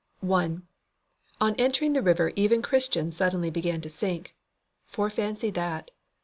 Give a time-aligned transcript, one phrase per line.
[0.21, 0.63] 1.
[1.39, 4.35] On entering the river even Christian suddenly began to sink.
[4.87, 5.91] Fore fancy that.